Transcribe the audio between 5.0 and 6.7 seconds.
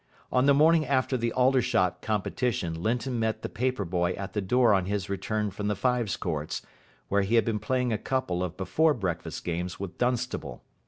return from the fives courts,